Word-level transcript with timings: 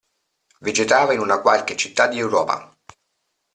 Vegetava 0.67 1.13
in 1.13 1.19
una 1.21 1.39
qualche 1.41 1.75
città 1.75 2.07
di 2.07 2.17
Europa. 2.17 2.75